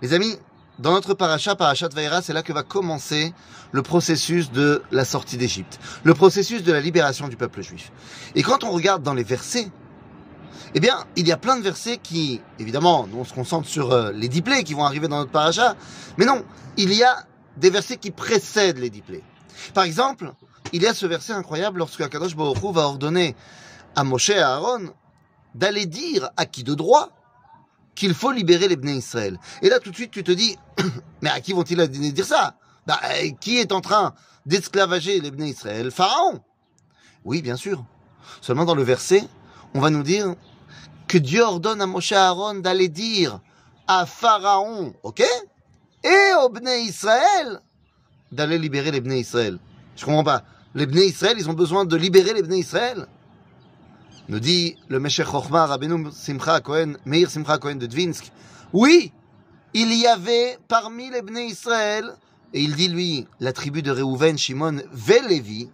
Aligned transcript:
Les 0.00 0.14
amis, 0.14 0.38
dans 0.78 0.92
notre 0.92 1.12
paracha, 1.12 1.54
parachat 1.54 1.88
Vaïra, 1.88 2.22
c'est 2.22 2.32
là 2.32 2.42
que 2.42 2.54
va 2.54 2.62
commencer 2.62 3.34
le 3.72 3.82
processus 3.82 4.50
de 4.50 4.82
la 4.90 5.04
sortie 5.04 5.36
d'Égypte, 5.36 5.78
le 6.02 6.14
processus 6.14 6.62
de 6.62 6.72
la 6.72 6.80
libération 6.80 7.28
du 7.28 7.36
peuple 7.36 7.60
juif. 7.60 7.92
Et 8.34 8.42
quand 8.42 8.64
on 8.64 8.70
regarde 8.70 9.02
dans 9.02 9.12
les 9.12 9.24
versets, 9.24 9.68
eh 10.74 10.80
bien, 10.80 11.04
il 11.14 11.28
y 11.28 11.32
a 11.32 11.36
plein 11.36 11.58
de 11.58 11.62
versets 11.62 11.98
qui, 11.98 12.40
évidemment, 12.58 13.06
on 13.14 13.24
se 13.24 13.34
concentre 13.34 13.68
sur 13.68 13.92
euh, 13.92 14.12
les 14.12 14.28
diplés 14.28 14.64
qui 14.64 14.72
vont 14.72 14.86
arriver 14.86 15.08
dans 15.08 15.18
notre 15.18 15.30
paracha, 15.30 15.76
mais 16.16 16.24
non, 16.24 16.42
il 16.78 16.94
y 16.94 17.02
a 17.02 17.26
des 17.58 17.68
versets 17.68 17.98
qui 17.98 18.10
précèdent 18.10 18.78
les 18.78 18.88
diplés. 18.88 19.22
Par 19.74 19.84
exemple, 19.84 20.32
il 20.72 20.82
y 20.82 20.86
a 20.86 20.94
ce 20.94 21.04
verset 21.04 21.34
incroyable 21.34 21.80
lorsque 21.80 22.00
Akadosh 22.00 22.34
Baruch 22.34 22.62
va 22.72 22.86
ordonner 22.86 23.36
à 23.94 24.04
Moshe 24.04 24.30
et 24.30 24.38
à 24.38 24.54
Aaron 24.54 24.94
d'aller 25.54 25.84
dire 25.84 26.30
à 26.38 26.46
qui 26.46 26.64
de 26.64 26.72
droit 26.72 27.10
qu'il 27.98 28.14
faut 28.14 28.30
libérer 28.30 28.68
les 28.68 28.76
Bnei 28.76 28.98
Israël. 28.98 29.40
Et 29.60 29.68
là, 29.68 29.80
tout 29.80 29.90
de 29.90 29.96
suite, 29.96 30.12
tu 30.12 30.22
te 30.22 30.30
dis, 30.30 30.56
mais 31.20 31.30
à 31.30 31.40
qui 31.40 31.52
vont-ils 31.52 31.88
dire 32.12 32.24
ça? 32.24 32.54
Bah, 32.86 33.00
Qui 33.40 33.58
est 33.58 33.72
en 33.72 33.80
train 33.80 34.14
d'esclavager 34.46 35.20
les 35.20 35.32
Bnei 35.32 35.50
Israël? 35.50 35.90
Pharaon 35.90 36.40
Oui, 37.24 37.42
bien 37.42 37.56
sûr. 37.56 37.84
Seulement 38.40 38.64
dans 38.64 38.76
le 38.76 38.84
verset, 38.84 39.24
on 39.74 39.80
va 39.80 39.90
nous 39.90 40.04
dire 40.04 40.36
que 41.08 41.18
Dieu 41.18 41.42
ordonne 41.42 41.82
à 41.82 41.86
Moshe 41.86 42.12
Aaron 42.12 42.54
d'aller 42.60 42.88
dire 42.88 43.40
à 43.88 44.06
Pharaon, 44.06 44.94
ok? 45.02 45.24
Et 46.04 46.34
aux 46.44 46.50
Bnei 46.50 46.82
Israël 46.82 47.60
d'aller 48.30 48.58
libérer 48.58 48.92
les 48.92 49.00
Bnei 49.00 49.20
Israël. 49.20 49.58
Je 49.96 50.04
comprends 50.04 50.22
pas. 50.22 50.44
Les 50.76 50.86
Bnei 50.86 51.06
Israël, 51.08 51.34
ils 51.36 51.50
ont 51.50 51.54
besoin 51.54 51.84
de 51.84 51.96
libérer 51.96 52.32
les 52.32 52.42
Bnei 52.42 52.60
Israël? 52.60 53.08
Nous 54.28 54.40
dit 54.40 54.76
le 54.88 55.00
Meshech 55.00 55.26
Chochma 55.26 55.66
Rabbeinu 55.66 56.10
Simcha 56.12 56.60
Cohen, 56.60 56.94
Meir 57.06 57.30
Simcha 57.30 57.58
Cohen 57.58 57.76
de 57.76 57.86
Dvinsk. 57.86 58.30
Oui, 58.72 59.12
il 59.72 59.92
y 59.94 60.06
avait 60.06 60.58
parmi 60.68 61.10
les 61.10 61.22
Bnei 61.22 61.46
Israël, 61.46 62.14
et 62.52 62.62
il 62.62 62.74
dit 62.74 62.88
lui, 62.88 63.26
la 63.40 63.52
tribu 63.52 63.82
de 63.82 63.90
Reuven, 63.90 64.36
Shimon, 64.36 64.82
Vélévi, 64.92 65.70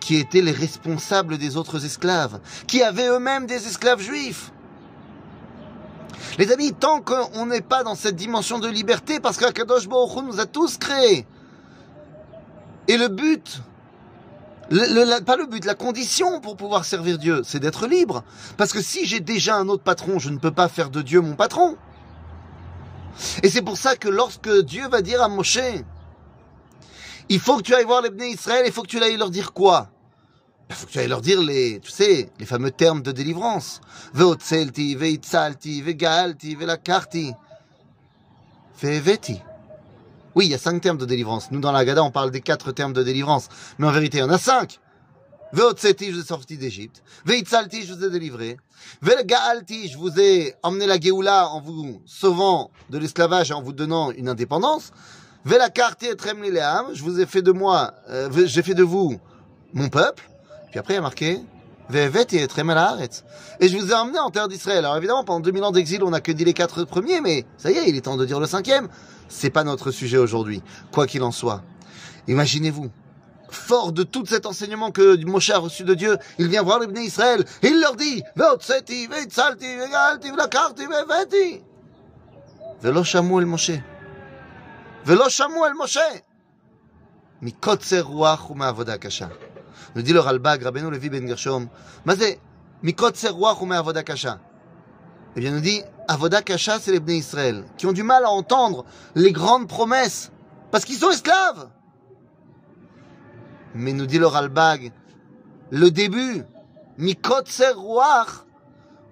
qui 0.00 0.16
étaient 0.16 0.42
les 0.42 0.52
responsables 0.52 1.38
des 1.38 1.56
autres 1.56 1.84
esclaves, 1.84 2.40
qui 2.66 2.82
avaient 2.82 3.08
eux-mêmes 3.08 3.46
des 3.46 3.66
esclaves 3.66 4.00
juifs. 4.00 4.52
Les 6.38 6.50
amis, 6.50 6.72
tant 6.72 7.00
qu'on 7.00 7.46
n'est 7.46 7.60
pas 7.60 7.84
dans 7.84 7.94
cette 7.94 8.16
dimension 8.16 8.58
de 8.58 8.68
liberté, 8.68 9.20
parce 9.20 9.36
qu'Akadosh 9.36 9.88
Baruch 9.88 10.24
nous 10.24 10.40
a 10.40 10.46
tous 10.46 10.76
créés, 10.76 11.24
et 12.88 12.96
le 12.96 13.06
but 13.08 13.62
pas 15.24 15.36
le 15.36 15.46
but, 15.46 15.64
la 15.64 15.74
condition 15.74 16.40
pour 16.40 16.56
pouvoir 16.56 16.84
servir 16.84 17.18
Dieu, 17.18 17.42
c'est 17.44 17.60
d'être 17.60 17.86
libre. 17.86 18.24
Parce 18.56 18.72
que 18.72 18.80
si 18.80 19.06
j'ai 19.06 19.20
déjà 19.20 19.56
un 19.56 19.68
autre 19.68 19.82
patron, 19.82 20.18
je 20.18 20.30
ne 20.30 20.38
peux 20.38 20.50
pas 20.50 20.68
faire 20.68 20.90
de 20.90 21.02
Dieu 21.02 21.20
mon 21.20 21.34
patron. 21.34 21.76
Et 23.42 23.48
c'est 23.48 23.62
pour 23.62 23.76
ça 23.76 23.96
que 23.96 24.08
lorsque 24.08 24.50
Dieu 24.62 24.88
va 24.88 25.02
dire 25.02 25.22
à 25.22 25.28
Moshe, 25.28 25.58
il 27.28 27.40
faut 27.40 27.56
que 27.58 27.62
tu 27.62 27.74
ailles 27.74 27.84
voir 27.84 28.02
les 28.02 28.10
Bnei 28.10 28.32
Israël, 28.32 28.64
il 28.66 28.72
faut 28.72 28.82
que 28.82 28.88
tu 28.88 29.02
ailles 29.02 29.16
leur 29.16 29.30
dire 29.30 29.52
quoi? 29.52 29.90
Il 30.70 30.74
faut 30.74 30.86
que 30.86 30.92
tu 30.92 30.98
ailles 30.98 31.08
leur 31.08 31.20
dire 31.20 31.40
les, 31.42 31.80
tu 31.80 31.90
sais, 31.90 32.30
les 32.38 32.46
fameux 32.46 32.70
termes 32.70 33.02
de 33.02 33.12
délivrance. 33.12 33.80
Veotzelti, 34.14 34.94
veitzalti, 34.94 35.82
vegalti, 35.82 36.54
velakarti, 36.54 37.34
veveti. 38.80 39.40
Oui, 40.34 40.46
il 40.46 40.50
y 40.50 40.54
a 40.54 40.58
cinq 40.58 40.80
termes 40.80 40.98
de 40.98 41.04
délivrance. 41.04 41.50
Nous, 41.50 41.60
dans 41.60 41.72
la 41.72 41.84
Gada, 41.84 42.02
on 42.02 42.10
parle 42.10 42.30
des 42.30 42.40
quatre 42.40 42.72
termes 42.72 42.92
de 42.92 43.02
délivrance. 43.02 43.48
Mais 43.78 43.86
en 43.86 43.92
vérité, 43.92 44.18
il 44.18 44.20
y 44.20 44.24
en 44.24 44.30
a 44.30 44.38
cinq. 44.38 44.80
Veotseti, 45.52 46.06
je 46.06 46.12
vous 46.12 46.20
ai 46.20 46.24
sorti 46.24 46.56
d'Égypte. 46.56 47.02
Veitzalti, 47.26 47.84
je 47.84 47.92
vous 47.92 48.04
ai 48.04 48.10
délivré. 48.10 48.56
Velgaalti, 49.02 49.88
je 49.88 49.98
vous 49.98 50.18
ai 50.18 50.54
emmené 50.62 50.86
la 50.86 50.98
Géoula 50.98 51.48
en 51.48 51.60
vous 51.60 52.00
sauvant 52.06 52.70
de 52.88 52.96
l'esclavage 52.96 53.50
et 53.50 53.54
en 53.54 53.60
vous 53.60 53.74
donnant 53.74 54.10
une 54.12 54.28
indépendance. 54.28 54.92
Velakarti 55.44 56.06
et 56.06 56.16
Tremlileam, 56.16 56.86
je 56.94 57.02
vous 57.02 57.20
ai 57.20 57.26
fait 57.26 57.42
de 57.42 57.52
moi, 57.52 57.92
euh, 58.08 58.30
j'ai 58.46 58.62
fait 58.62 58.74
de 58.74 58.82
vous 58.82 59.20
mon 59.74 59.88
peuple. 59.88 60.22
Puis 60.70 60.78
après, 60.78 60.94
il 60.94 60.96
y 60.96 60.98
a 60.98 61.02
marqué, 61.02 61.40
et 61.93 62.07
Et 63.59 63.69
je 63.69 63.77
vous 63.77 63.91
ai 63.91 63.93
emmené 63.93 64.19
en 64.19 64.29
terre 64.29 64.47
d'Israël. 64.47 64.79
Alors 64.79 64.97
évidemment, 64.97 65.23
pendant 65.23 65.39
2000 65.39 65.63
ans 65.63 65.71
d'exil, 65.71 66.03
on 66.03 66.09
n'a 66.09 66.19
que 66.19 66.31
dit 66.31 66.43
les 66.43 66.53
quatre 66.53 66.83
premiers, 66.83 67.21
mais 67.21 67.45
ça 67.57 67.71
y 67.71 67.77
est, 67.77 67.87
il 67.89 67.95
est 67.95 68.01
temps 68.01 68.17
de 68.17 68.25
dire 68.25 68.39
le 68.39 68.45
cinquième. 68.47 68.89
C'est 69.29 69.49
pas 69.49 69.63
notre 69.63 69.91
sujet 69.91 70.17
aujourd'hui, 70.17 70.61
quoi 70.91 71.07
qu'il 71.07 71.23
en 71.23 71.31
soit. 71.31 71.63
Imaginez-vous, 72.27 72.89
fort 73.49 73.91
de 73.93 74.03
tout 74.03 74.25
cet 74.25 74.45
enseignement 74.45 74.91
que 74.91 75.23
Moshe 75.25 75.49
a 75.49 75.59
reçu 75.59 75.83
de 75.83 75.93
Dieu, 75.93 76.17
il 76.39 76.47
vient 76.47 76.61
voir 76.61 76.79
les 76.79 76.87
bénis 76.87 77.07
Israël 77.07 77.45
et 77.61 77.67
il 77.67 77.79
leur 77.79 77.95
dit 77.95 78.21
Velo 82.81 83.03
shamu 83.03 83.39
el 83.39 83.45
Moshe. 83.45 83.71
Velo 85.05 85.29
shamu 85.29 85.65
el 85.65 85.73
Moshe. 85.73 85.99
מקוצר 87.41 88.01
רוח 88.01 88.49
ומעבודה 88.49 88.97
קשה. 88.97 89.27
nous 89.94 90.02
dit 90.02 90.12
le 90.12 90.20
Ralbag, 90.20 90.62
Rabbeinu 90.62 90.90
Levi 90.90 91.10
Ben 91.10 91.26
Gershom, 91.26 91.68
Mazé, 92.04 92.38
mikotzer 92.82 93.30
ruach 93.30 93.62
ou 93.62 93.72
avoda 93.72 94.02
kasha? 94.02 94.40
Eh 95.36 95.40
bien, 95.40 95.50
nous 95.52 95.60
dit, 95.60 95.82
avoda 96.08 96.42
kasha, 96.42 96.78
c'est 96.78 96.92
les 96.92 97.00
Bnei 97.00 97.18
Israël, 97.18 97.64
qui 97.76 97.86
ont 97.86 97.92
du 97.92 98.02
mal 98.02 98.24
à 98.24 98.30
entendre 98.30 98.84
les 99.14 99.32
grandes 99.32 99.68
promesses, 99.68 100.30
parce 100.70 100.84
qu'ils 100.84 100.96
sont 100.96 101.10
esclaves. 101.10 101.68
Mais 103.74 103.92
nous 103.92 104.06
dit 104.06 104.18
le 104.18 104.26
Ralbag, 104.26 104.92
le 105.70 105.90
début, 105.90 106.42
mikotzer 106.98 107.72
ruach, 107.74 108.44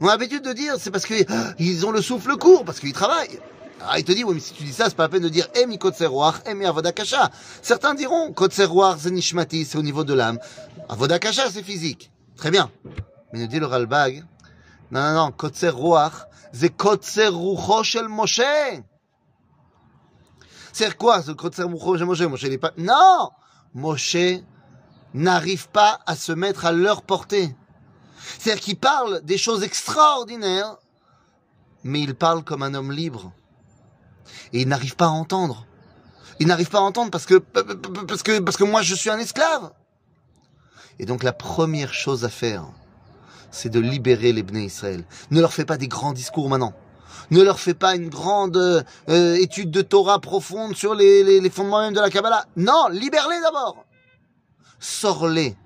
on 0.00 0.06
a 0.06 0.12
l'habitude 0.12 0.42
de 0.42 0.52
dire, 0.52 0.74
c'est 0.78 0.90
parce 0.90 1.06
qu'ils 1.06 1.86
ont 1.86 1.90
le 1.90 2.02
souffle 2.02 2.36
court, 2.36 2.64
parce 2.64 2.80
qu'ils 2.80 2.92
travaillent. 2.92 3.40
Ah, 3.80 3.98
il 3.98 4.04
te 4.04 4.12
dit, 4.12 4.24
oui, 4.24 4.34
mais 4.34 4.40
si 4.40 4.52
tu 4.52 4.64
dis 4.64 4.72
ça, 4.72 4.86
c'est 4.88 4.96
pas 4.96 5.04
la 5.04 5.08
peine 5.08 5.22
de 5.22 5.28
dire 5.28 5.46
Emi 5.54 5.76
eh, 5.76 5.78
Kotseroach, 5.78 6.46
Emi 6.46 6.64
eh, 6.64 6.68
Avodakasha. 6.68 7.30
Certains 7.62 7.94
diront 7.94 8.32
Kotseroach, 8.32 8.98
c'est 8.98 9.64
c'est 9.64 9.78
au 9.78 9.82
niveau 9.82 10.04
de 10.04 10.14
l'âme. 10.14 10.38
Avodakasha, 10.88 11.50
c'est 11.50 11.62
physique. 11.62 12.10
Très 12.36 12.50
bien. 12.50 12.70
Mais 13.32 13.40
nous 13.40 13.46
dit 13.46 13.60
le 13.60 13.66
Ralbag, 13.66 14.24
non, 14.90 15.00
non, 15.00 15.14
non, 15.14 15.30
Kotseroach, 15.32 16.12
c'est 16.52 16.70
Kotserucho 16.76 17.82
shel 17.84 18.08
Moshe. 18.08 18.40
C'est 20.72 20.96
quoi 20.96 21.22
ce 21.22 21.30
Kotserucho 21.32 21.96
shel 21.96 22.06
Moshe? 22.06 22.22
Moshe 22.22 22.44
n'est 22.44 22.58
pas. 22.58 22.72
Non 22.76 23.30
Moshe 23.74 24.42
n'arrive 25.14 25.68
pas 25.68 26.00
à 26.06 26.16
se 26.16 26.32
mettre 26.32 26.66
à 26.66 26.72
leur 26.72 27.02
portée. 27.02 27.54
C'est-à-dire 28.38 28.62
qu'il 28.62 28.78
parle 28.78 29.22
des 29.22 29.38
choses 29.38 29.62
extraordinaires, 29.62 30.76
mais 31.84 32.00
il 32.00 32.14
parle 32.14 32.42
comme 32.42 32.62
un 32.62 32.74
homme 32.74 32.92
libre 32.92 33.32
et 34.52 34.62
il 34.62 34.68
n'arrive 34.68 34.96
pas 34.96 35.06
à 35.06 35.10
entendre. 35.10 35.66
Il 36.40 36.46
n'arrive 36.46 36.68
pas 36.68 36.78
à 36.78 36.82
entendre 36.82 37.10
parce 37.10 37.26
que, 37.26 37.36
parce 37.36 38.22
que, 38.56 38.64
moi 38.64 38.82
je 38.82 38.94
suis 38.94 39.10
un 39.10 39.18
esclave. 39.18 39.72
Et 40.98 41.06
donc 41.06 41.22
la 41.22 41.32
première 41.32 41.92
chose 41.92 42.24
à 42.24 42.28
faire, 42.28 42.64
c'est 43.50 43.68
de 43.68 43.80
libérer 43.80 44.32
les 44.32 44.42
Bnei 44.42 44.66
Israël. 44.66 45.04
Ne 45.30 45.40
leur 45.40 45.52
fais 45.52 45.64
pas 45.64 45.76
des 45.76 45.88
grands 45.88 46.12
discours 46.12 46.48
maintenant. 46.48 46.74
Ne 47.30 47.42
leur 47.42 47.60
fais 47.60 47.74
pas 47.74 47.94
une 47.94 48.08
grande 48.08 48.56
euh, 49.08 49.34
étude 49.36 49.70
de 49.70 49.82
Torah 49.82 50.18
profonde 50.20 50.74
sur 50.76 50.94
les 50.94 51.50
fondements 51.50 51.82
même 51.82 51.94
de 51.94 52.00
la 52.00 52.10
Kabbalah. 52.10 52.46
Non, 52.56 52.88
libère-les 52.90 53.40
d'abord. 53.40 53.84
Sors-les 54.78 55.56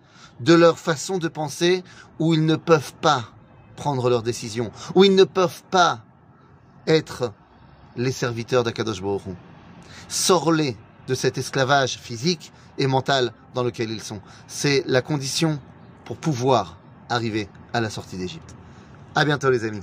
de 0.41 0.55
leur 0.55 0.79
façon 0.79 1.19
de 1.19 1.29
penser 1.29 1.85
où 2.19 2.35
ils 2.35 2.45
ne 2.45 2.57
peuvent 2.57 2.95
pas 3.01 3.25
prendre 3.77 4.11
leurs 4.11 4.23
décisions, 4.23 4.71
où 4.95 5.05
ils 5.05 5.15
ne 5.15 5.25
peuvent 5.25 5.63
pas 5.71 6.01
être 6.87 7.33
les 7.97 8.13
serviteurs 8.13 8.65
d'Akadosh 8.65 9.03
Baruch 9.03 9.23
Sors-les 10.09 10.77
de 11.09 11.15
cet 11.15 11.39
esclavage 11.39 11.99
physique 11.99 12.53
et 12.79 12.87
mental 12.87 13.33
dans 13.55 13.63
lequel 13.63 13.91
ils 13.91 14.03
sont. 14.03 14.21
C'est 14.47 14.85
la 14.87 15.03
condition 15.03 15.59
pour 16.05 16.17
pouvoir 16.17 16.79
arriver 17.09 17.49
à 17.73 17.81
la 17.81 17.91
sortie 17.91 18.17
d'Égypte. 18.17 18.55
À 19.15 19.25
bientôt 19.25 19.51
les 19.51 19.65
amis. 19.65 19.83